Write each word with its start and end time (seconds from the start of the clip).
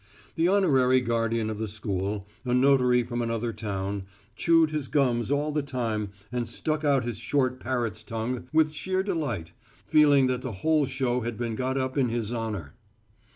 The 0.33 0.47
honorary 0.47 0.99
guardian 0.99 1.51
of 1.51 1.59
the 1.59 1.67
school, 1.67 2.27
a 2.43 2.55
notary 2.55 3.03
from 3.03 3.21
another 3.21 3.53
town, 3.53 4.07
chewed 4.35 4.71
his 4.71 4.87
gums 4.87 5.29
all 5.29 5.51
the 5.51 5.61
time 5.61 6.09
and 6.31 6.49
stuck 6.49 6.83
out 6.83 7.03
his 7.03 7.19
short 7.19 7.59
parrot's 7.59 8.03
tongue 8.03 8.47
with 8.51 8.71
sheer 8.73 9.03
delight, 9.03 9.51
feeling 9.85 10.25
that 10.25 10.41
the 10.41 10.53
whole 10.63 10.87
show 10.87 11.19
had 11.21 11.37
been 11.37 11.53
got 11.53 11.77
up 11.77 11.99
in 11.99 12.09
his 12.09 12.33
honour. 12.33 12.73